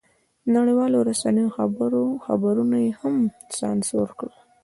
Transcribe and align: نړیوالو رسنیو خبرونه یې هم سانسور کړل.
نړیوالو 0.55 0.99
رسنیو 1.09 1.53
خبرونه 2.25 2.77
یې 2.85 2.91
هم 2.99 3.15
سانسور 3.59 4.07
کړل. 4.19 4.35